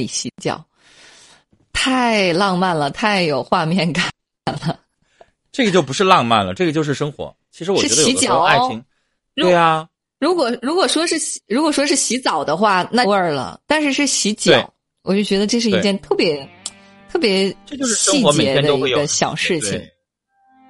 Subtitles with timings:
[0.00, 0.64] 里洗脚，
[1.72, 4.04] 太浪漫了，太有画面感
[4.46, 4.80] 了。
[5.52, 7.34] 这个就不是浪漫了，这个就是生活。
[7.50, 8.82] 其实我觉得有的时候爱情，
[9.34, 9.86] 对啊。
[10.20, 13.60] 如果如果说是洗如果说是洗澡的话，那味儿了。
[13.66, 16.48] 但是是洗脚，我就觉得这是一件特别
[17.10, 19.82] 特别这就是生活每天都会有的小事情。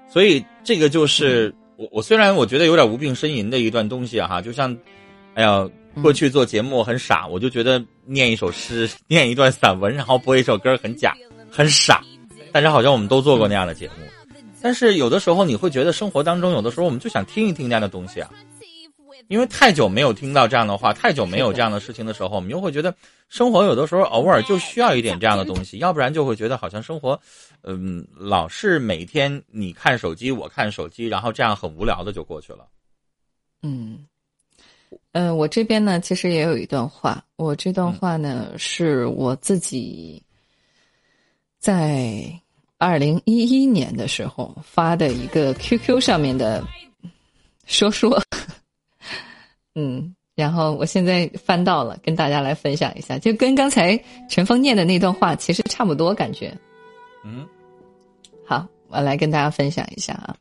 [0.09, 4.77] 所以这个就是我我虽然我觉得有点无病呻吟的一段东西哈，就像
[5.35, 5.69] 哎呀，
[6.03, 11.15] 过去做节目很傻，我就觉得念一首诗、念一段散文，然后播一首歌很假
[11.51, 12.03] 很傻，
[12.53, 13.95] 但是好像我们都做过那样的节目。
[14.61, 18.31] 但是有的时候你会觉得生活当中有的时候我们就想听一听那样的东西啊。
[19.29, 22.93] 因为太久没有听到这样的话，太久没有这样的事情的时候，我们又会觉得
[23.29, 27.21] 生活有的时候偶尔就需要一点这样的东西，要不然就会觉得好像生活，
[27.63, 32.67] 嗯，老是每天你看手机，我看手机，然后这样很无聊的就过去了。
[33.63, 34.05] 嗯，
[35.13, 40.23] 嗯，我这边呢，其实也有一段话，我这段话呢是我自己
[41.59, 42.25] 在
[42.79, 46.65] 二零一一年的时候发的一个 QQ 上面的
[47.67, 48.21] 说说。
[49.77, 53.97] 嗯，然后我现在翻到了，跟大家来分享一下，就跟刚才
[54.29, 56.57] 陈峰念的那段话其实差不多，感觉。
[57.25, 57.47] 嗯，
[58.45, 60.37] 好，我来跟大家分享一下啊。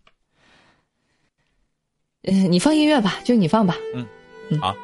[2.24, 3.76] 嗯，你放音乐吧，就你放吧。
[3.94, 4.06] 嗯，
[4.50, 4.76] 嗯，好。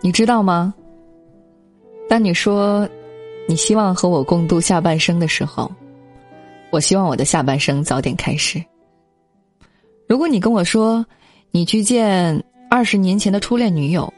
[0.00, 0.72] 你知道吗？
[2.08, 2.88] 当你说
[3.46, 5.70] 你希望和我共度下半生的时候，
[6.70, 8.62] 我希望我的下半生早点开始。
[10.08, 11.04] 如果你跟我说，
[11.50, 14.12] 你去见二十年前的初恋女友，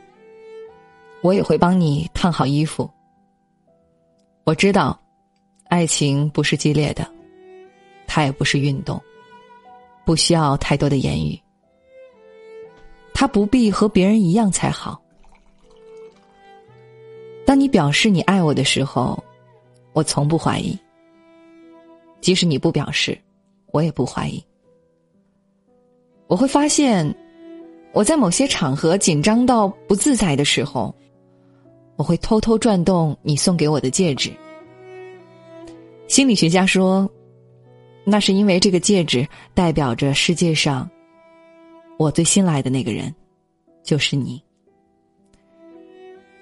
[1.21, 2.89] 我也会帮你烫好衣服。
[4.45, 4.99] 我知道，
[5.69, 7.07] 爱情不是激烈的，
[8.07, 9.01] 它也不是运动，
[10.05, 11.39] 不需要太多的言语，
[13.15, 15.01] 他不必和别人一样才好。
[17.45, 19.23] 当你表示你爱我的时候，
[19.93, 20.79] 我从不怀疑；
[22.21, 23.19] 即使你不表示，
[23.73, 24.43] 我也不怀疑。
[26.29, 27.15] 我会发现，
[27.93, 30.95] 我在某些场合紧张到不自在的时候，
[31.97, 34.33] 我会偷偷转动你送给我的戒指。
[36.09, 37.11] 心理学家说，
[38.05, 40.89] 那是因为这个戒指代表着世界上
[41.99, 43.15] 我最信赖的那个人，
[43.83, 44.43] 就是你。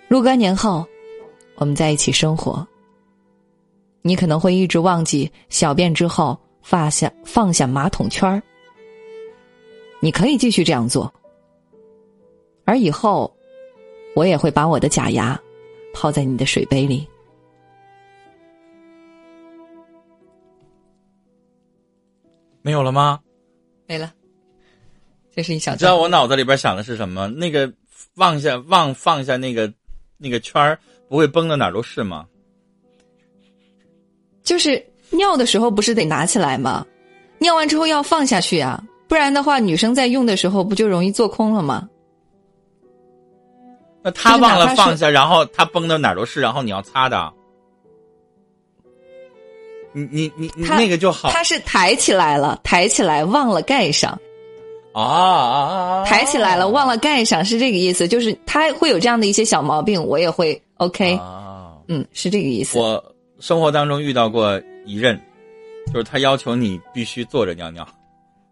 [0.08, 0.86] 若干年后，
[1.56, 2.66] 我们在一起生活，
[4.02, 8.42] 你可能会一直忘记小便之后发下放下马桶圈儿。
[10.00, 11.12] 你可以继续这样做，
[12.64, 13.30] 而以后，
[14.16, 15.38] 我也会把我的假牙
[15.92, 17.06] 泡在你的水杯里。
[22.62, 23.20] 没有了吗？
[23.86, 24.12] 没了。
[25.34, 25.72] 这是一小。
[25.72, 27.28] 你知道我脑子里边想的是什么？
[27.28, 29.72] 那个放下忘放下那个
[30.18, 30.78] 那个圈儿，
[31.08, 32.26] 不会崩的哪儿都是吗？
[34.42, 36.84] 就是尿的时候不是得拿起来吗？
[37.38, 38.82] 尿完之后要放下去啊。
[39.08, 41.88] 不然的话，女生在用的时候不就容易做空了吗？
[44.02, 47.32] 那他忘了放下，然后他崩的哪儿都是，然后你要擦的。
[49.92, 51.30] 你你你你那个就好。
[51.30, 54.18] 他是抬起来了，抬起来忘了盖上。
[54.92, 56.04] 啊啊啊！
[56.04, 58.08] 抬起来了，忘了盖上，是这个意思。
[58.08, 61.14] 就是他会有这样的一些小毛病，我也会 OK。
[61.16, 62.76] 啊，嗯，是这个意思。
[62.76, 63.02] 我
[63.38, 65.18] 生活当中遇到过一任，
[65.92, 67.86] 就是他要求你必须坐着尿尿。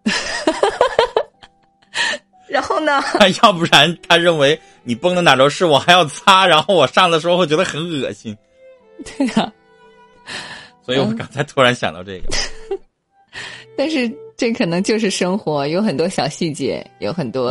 [2.49, 3.03] 然后呢？
[3.43, 8.37] 要不然他认为你崩的哪都是，我还要擦，然后我上的时候会觉得很恶心。
[9.05, 9.53] 对呀，
[10.95, 12.29] 所以我刚才突然想到这个。
[13.77, 17.51] 但是这可能就是生活，有很多小细节，有很多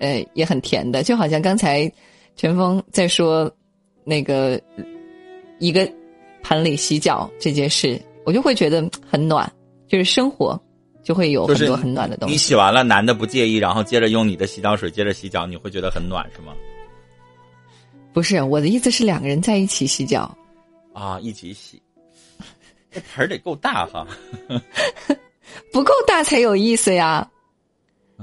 [0.00, 1.90] 呃也很甜的，就好像刚才
[2.36, 3.50] 陈峰在说
[4.04, 4.60] 那个
[5.58, 5.90] 一个
[6.42, 9.50] 盆里洗脚这件事，我就会觉得很暖，
[9.86, 10.60] 就是生活。
[11.02, 12.34] 就会有很多很暖的东西。
[12.34, 16.52] 你洗完了，男的不介意，然后接着用你的洗脚水接着洗脚，你会觉得很暖，是吗？
[18.12, 20.36] 不是，我的意思是两个人在一起洗脚。
[20.92, 21.80] 啊，一起洗，
[22.90, 24.06] 这盆儿得够大哈。
[25.72, 27.28] 不够大才有意思呀，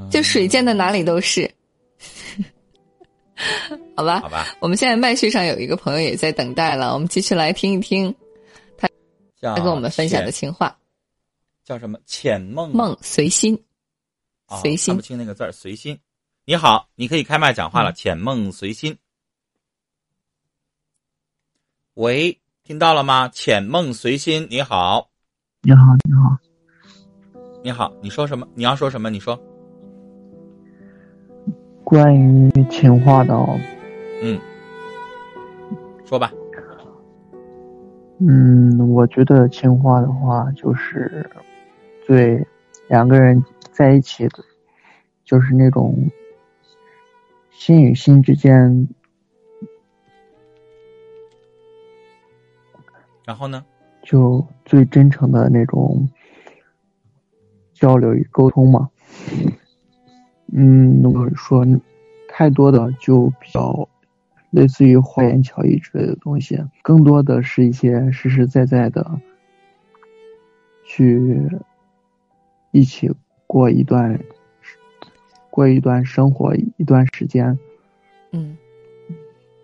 [0.09, 1.49] 这水溅的哪里都是。
[3.95, 4.47] 好吧，好吧。
[4.59, 8.13] 我们现在麦序上有一个朋友也在等待了，我们继续来听一听
[8.77, 8.89] 他
[9.41, 10.75] 他跟我们分享的情话。
[11.63, 11.99] 叫什么？
[12.05, 13.61] 浅梦梦随心，
[14.61, 15.51] 随心看不清那个字儿。
[15.51, 15.99] 随心，
[16.45, 17.91] 你好，你可以开麦讲话了。
[17.91, 18.97] 浅梦随心，
[21.95, 23.29] 喂，听到了吗？
[23.29, 25.07] 浅梦随心，你好，
[25.61, 26.37] 你好，你好，
[27.63, 28.45] 你好，你说什么？
[28.55, 29.09] 你要说什么？
[29.09, 29.41] 你说。
[31.85, 33.33] 关于情话的，
[34.21, 34.37] 嗯，
[36.03, 36.29] 说吧。
[38.19, 41.25] 嗯，我觉得情话的话，就是
[42.05, 42.45] 对
[42.89, 43.41] 两个人
[43.71, 44.43] 在一起的，
[45.23, 45.95] 就是那种
[47.49, 48.89] 心与心之间。
[53.27, 53.65] 然后呢？
[54.03, 56.07] 就最真诚的那种
[57.74, 58.89] 交流与沟通嘛。
[60.53, 61.68] 嗯，如果说
[62.29, 63.85] 太多的，就比较
[64.50, 69.06] 类似于花言巧语之类的东西，更多的是一些实实在在的
[70.85, 71.45] 去
[72.71, 73.12] 一起
[73.45, 74.18] 过一段
[75.50, 77.59] 过一段生活一段时间。
[78.31, 78.57] 嗯，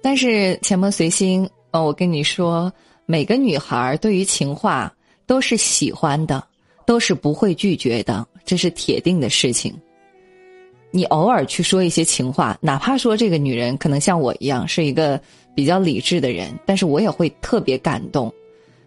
[0.01, 2.69] 但是钱梦随心，呃，我跟你说。
[3.05, 4.93] 每个女孩对于情话
[5.25, 6.43] 都是喜欢的，
[6.85, 9.73] 都是不会拒绝的，这是铁定的事情。
[10.91, 15.19] 你偶尔去说一些情话，哪怕说这个女人可能像我一样是一个
[15.55, 18.31] 比较理智的人，但是我也会特别感动。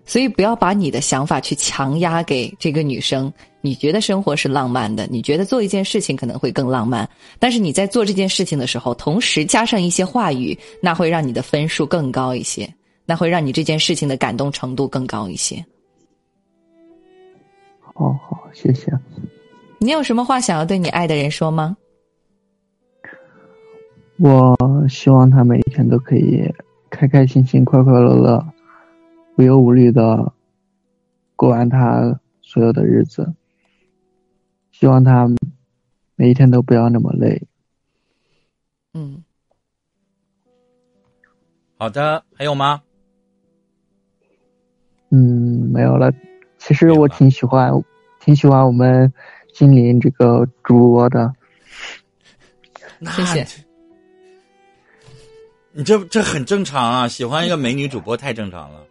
[0.09, 3.33] 所以不要把你的想法去强压给这个女生。
[3.61, 7.09] 你觉得生活是浪漫的，你觉得做一件事情可能会更浪漫，
[7.41, 12.73] 但是你在做这件事情的时候，同时加上一些话语，那会让你的分数更高一些。
[13.07, 15.65] 那会让你这件事情的感动程度更高一些。
[17.81, 18.93] 好好，谢谢。
[19.79, 21.77] 你有什么话想要对你爱的人说吗？
[24.19, 24.57] 我
[24.89, 26.51] 希望他每一天都可以
[26.91, 28.45] 开开心心、快快乐乐、
[29.37, 30.33] 无忧无虑的
[31.37, 33.33] 过完他所有的日子。
[34.73, 35.29] 希望他
[36.17, 37.41] 每一天都不要那么累。
[38.95, 39.23] 嗯。
[41.79, 42.83] 好的，还有吗？
[45.11, 46.13] 嗯，没有了。
[46.59, 47.71] 其实我挺喜欢，
[48.21, 49.13] 挺喜欢我们
[49.53, 51.33] 金陵这个主播的。
[53.15, 53.47] 谢谢。
[55.73, 58.85] 你这这很正常啊，喜欢一个美女主播太正常了。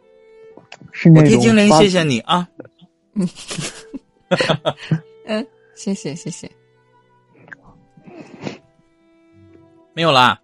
[0.92, 1.32] 是那种。
[1.32, 2.48] 我替精灵谢谢你啊。
[3.14, 3.28] 嗯。
[5.26, 6.50] 嗯，谢谢谢谢。
[9.94, 10.40] 没有啦。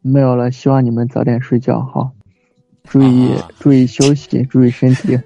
[0.00, 2.10] 没有了，希望你们早点睡觉，好。
[2.88, 5.18] 注意注意休息，注意身体。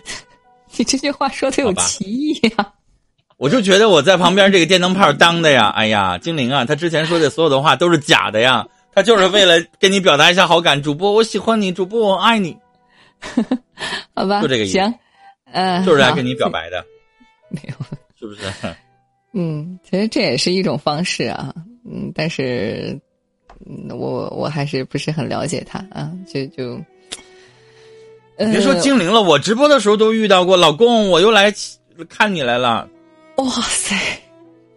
[0.76, 2.72] 你这句话说的有歧义呀！
[3.38, 10.82] 我就觉得我在旁边这个电灯泡当的呀，哎呀，精灵啊，他之前说的所有的话都是假的呀，他就是为了跟你表达一下好感。
[10.82, 12.56] 主播，我喜欢你，主播，我爱你。
[14.14, 14.72] 好吧，就这个意思。
[14.72, 14.94] 行，
[15.52, 16.84] 嗯，就是来跟你表白的，
[17.48, 17.74] 没有，
[18.18, 18.42] 是不是？
[19.32, 21.54] 嗯，其实这也是一种方式啊，
[21.84, 22.98] 嗯，但是。
[23.90, 26.78] 我我还是不是很了解他啊，就就，
[28.36, 30.56] 别说精灵了，我直播的时候都遇到过。
[30.56, 31.52] 老公，我又来
[32.08, 32.88] 看你来了。
[33.36, 33.96] 哇塞，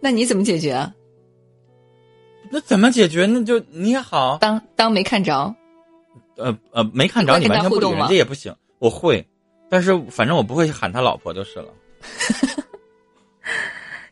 [0.00, 0.92] 那你怎么解决啊？
[2.50, 3.26] 那怎么解决？
[3.26, 5.54] 那就你好，当当没看着。
[6.36, 8.54] 呃呃，没看着你完全不理人家也不行。
[8.78, 9.26] 我会，
[9.68, 11.68] 但是反正我不会喊他老婆就是了。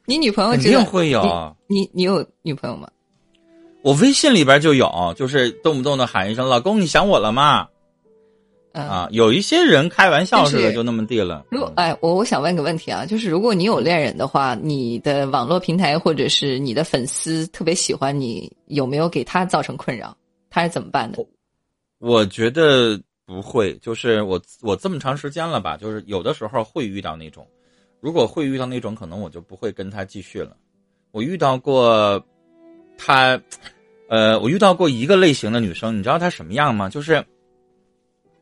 [0.05, 1.57] 你女朋友肯定会有。
[1.67, 2.89] 你你有女朋友吗？
[3.83, 7.69] 我微信里边就有，就是动不动的喊一声“老公，你想我了吗？”
[8.73, 11.45] 啊，有一些人开玩笑似的就那么地了。
[11.51, 20.17] 如果哎，我我想问个问题啊，就是如果你有恋人的话，你的网络平台或者是你的粉丝特别喜欢你，有没有给他造成困扰？
[20.51, 21.25] 他是怎么办的？
[21.99, 27.45] 我觉得不会，就是我我这么长时间了吧，就是有的时候会遇到那种，
[28.01, 30.57] 如果会遇到那种，可能我就不会跟他继续了。
[31.11, 32.23] 我遇到过。
[32.99, 33.41] 她，
[34.09, 36.91] 呃，我遇到过一个类型的女生，你知道她什么样吗？
[36.91, 37.25] 就是，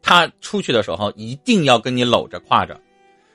[0.02, 2.80] 她出去的时候一定要跟你搂着挎着，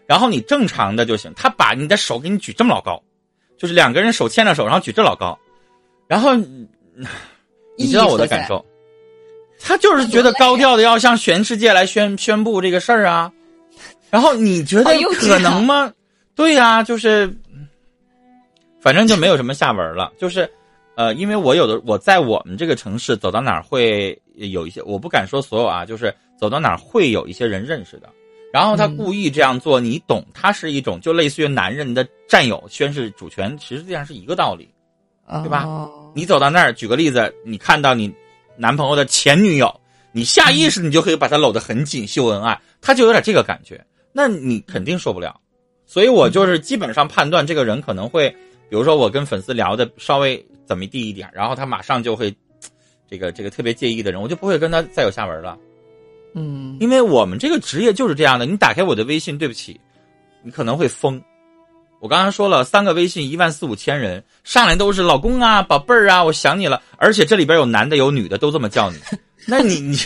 [0.08, 1.32] 然后你正常的就行。
[1.36, 3.02] 她把你的手给你举这么老高，
[3.58, 5.38] 就是两个人手牵着手，然后举这老高，
[6.08, 6.36] 然后，
[7.78, 8.66] 你知道我的感受，
[9.60, 13.32] 她就是觉得高调的要向全世界来宣宣布这个事儿啊。
[14.10, 15.94] 然后你觉得可能吗？
[16.36, 17.32] 对呀，就是，
[18.82, 20.52] 反正就没有什么下文了，就是。
[21.02, 28.08] 呃，因为我有的我在我们这个城市走到哪儿会有一些，我不敢说所有啊，就是走到哪儿会有一些人认识的。
[28.54, 34.70] 然后他故意这样做，你懂，他是一种就类似于男人的占有、宣誓主权，实际上是一个道理，
[35.28, 35.90] 对吧？
[36.14, 38.14] 你走到那儿，举个例子，你看到你
[38.56, 39.74] 男朋友的前女友，
[40.12, 45.36] 你下意识你就可以把他搂得很紧，秀恩爱，他就有点这个感觉，那你肯定受不了。
[45.88, 48.30] 所以我就是基本上判断这个人可能会，
[48.70, 50.46] 比如说我跟粉丝聊的稍微。
[50.72, 52.34] 怎么地一点，然后他马上就会，
[53.10, 55.58] 这个这个特别介意的人，我就不会跟他再有下文了。
[56.34, 58.46] 嗯，因为我们这个职业就是这样的。
[58.46, 59.78] 你打开我的微信，对不起，
[60.42, 61.22] 你可能会疯。
[62.00, 66.82] 我刚刚说了，三个微信一万四五千人，上来都是老公啊、宝贝儿啊，我想你了。
[66.96, 68.98] 而且这里边有男的有女的，都这么叫你。
[69.46, 69.98] 那你你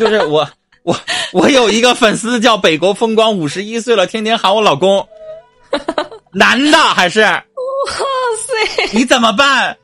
[0.00, 0.48] 就是我
[0.84, 0.98] 我
[1.34, 5.06] 我有一个粉丝叫北国风光，五十一岁了，天天喊我老公，
[6.32, 7.20] 男的还是？
[7.82, 7.90] 哇
[8.38, 8.96] 塞！
[8.96, 9.76] 你怎么办？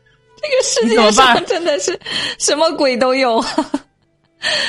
[0.49, 1.99] 这个世界上真的是
[2.39, 3.39] 什么鬼都有。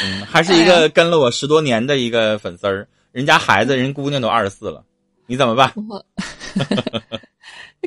[0.03, 4.83] 嗯，还是一个跟了我十多年的一个粉丝儿，人家孩子人姑娘都二十四了。
[5.27, 5.71] 你怎么办？
[5.87, 6.03] 我，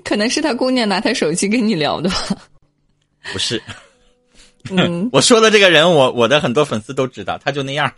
[0.04, 2.16] 可能是他姑娘拿他手机跟你聊的吧？
[3.32, 3.60] 不是，
[4.70, 7.92] 嗯， 我说的这个人，我我的很多粉丝都知道，他就那样。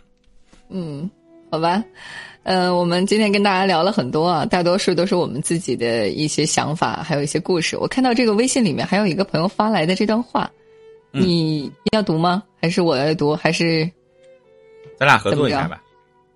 [0.69, 1.07] 嗯，
[1.51, 1.83] 好吧，
[2.45, 7.75] 呃，我们今天跟大家聊了很多啊，大多数都是我们自己的一些想法，还有一些故事。
[7.75, 10.47] 我看到这个微信里面还有一个朋友发来的这段话，
[11.09, 12.43] 你要读吗？
[12.61, 13.35] 还是我来读？
[13.35, 13.89] 还是
[14.99, 15.81] 咱俩合作一下吧？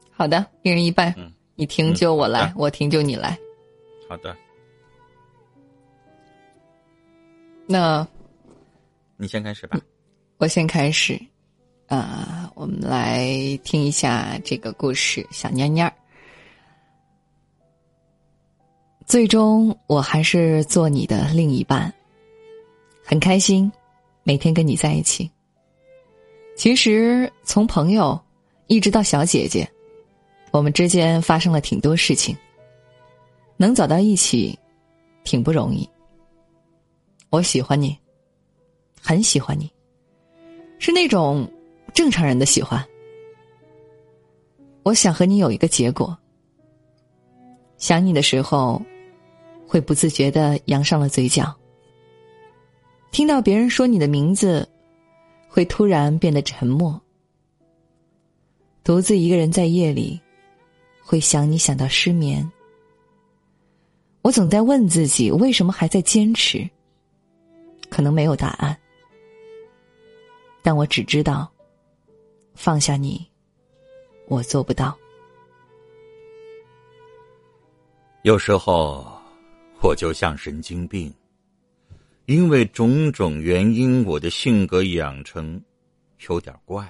[0.09, 1.13] 好的，一人一半。
[1.15, 1.31] 嗯。
[1.53, 3.37] 你听就我来，我听就你来。
[4.07, 4.35] 好的。
[7.67, 8.07] 那，
[9.15, 9.79] 你先开始吧。
[10.37, 11.19] 我先开始。
[11.85, 13.27] 啊，我们来
[13.63, 15.93] 听一下这个故事，小蔫蔫儿。
[19.09, 21.91] 最终，我还是做你的另一半。
[23.03, 23.69] 很开心，
[24.21, 25.27] 每天跟你在一起。
[26.55, 28.21] 其实，从朋友
[28.67, 29.67] 一直到小姐姐。
[30.51, 32.37] 我们之间发生了挺多事情，
[33.57, 34.57] 能走到一起，
[35.23, 35.89] 挺不容易。
[37.31, 37.97] 我喜欢你，
[39.01, 39.67] 很喜欢你，
[40.77, 41.51] 是那种
[41.95, 42.87] 正常人的喜欢。
[44.83, 46.15] 我想和你有一个结果。
[47.79, 48.79] 想你的时候，
[49.69, 51.55] 会不自觉的扬上了嘴角。
[53.11, 54.67] 听到别人说你的名字，
[55.47, 56.99] 会突然变得沉默。
[58.83, 60.19] 独自一个人在夜里。
[61.01, 62.51] 会想你想到失眠，
[64.21, 66.69] 我总在问自己为什么还在坚持。
[67.89, 68.77] 可能没有答案，
[70.61, 71.51] 但我只知道
[72.53, 73.27] 放下你，
[74.27, 74.95] 我做不到。
[78.21, 79.18] 有时候
[79.81, 81.13] 我就像神经病，
[82.25, 85.61] 因为种种原因，我的性格养成
[86.27, 86.87] 有点怪。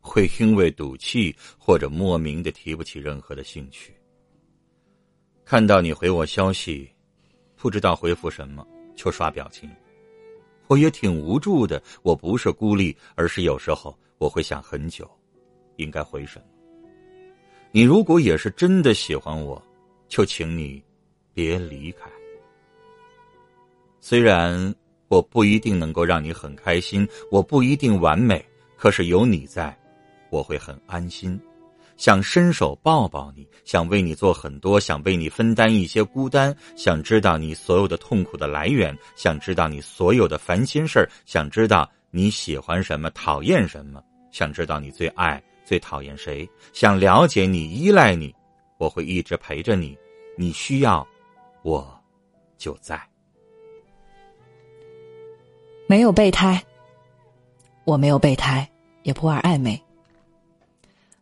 [0.00, 3.92] 会因为赌气或者莫名的提不起任何的兴趣。
[5.44, 6.88] 看到你回我消息，
[7.56, 9.68] 不知道回复什么，就刷表情。
[10.68, 11.82] 我也挺无助的。
[12.02, 15.08] 我不是孤立，而是有时候我会想很久，
[15.76, 16.44] 应该回什么。
[17.72, 19.60] 你如果也是真的喜欢我，
[20.08, 20.82] 就请你
[21.36, 22.10] 别离开。
[24.00, 24.74] 虽然
[25.08, 28.42] 我不一定能够让你很开心，我不一定完美，
[28.74, 29.76] 可是有你在。
[30.30, 31.38] 我会很安心，
[31.98, 44.02] 想伸手抱抱你，想为你做很多，想为你分担一些孤单，想知道你所有的痛苦的来源，想知道你所有的烦心事儿，想知道你喜欢什么，讨厌什么，
[44.32, 48.34] 想知道你最爱最讨厌谁，想了解你，依赖你，
[48.78, 49.96] 我会一直陪着你，
[50.36, 51.06] 你需要，
[51.66, 51.84] 我
[52.56, 52.96] 就在。
[55.88, 56.64] 没有备胎，
[57.82, 58.70] 我没有备胎，
[59.02, 59.82] 也不玩暧昧。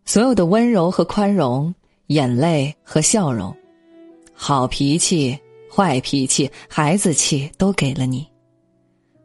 [0.05, 1.75] 所有的温柔和宽容，
[2.09, 3.57] 眼泪和笑容，
[4.35, 5.39] 好脾气、
[5.75, 8.29] 坏脾气、孩子气都给了你。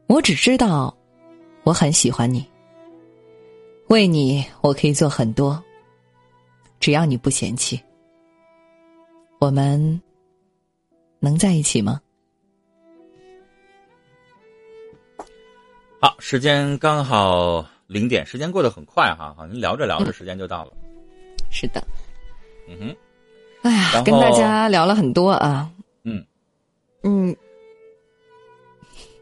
[0.08, 0.96] 我只知道，
[1.64, 2.50] 我很喜欢你。
[3.90, 5.62] 为你，我可以做很多，
[6.80, 7.78] 只要你不嫌弃。
[9.40, 10.02] 我们
[11.20, 12.02] 能在一起吗？
[16.02, 17.66] 好，时间刚好。
[17.88, 20.72] 零点，时间过得很快哈，好像聊着聊着时间就到了。
[21.50, 21.84] 是的，
[22.68, 22.96] 嗯哼，
[23.64, 25.68] 哎呀，跟大家聊了很多啊。
[26.04, 26.24] 嗯
[27.02, 27.36] 嗯，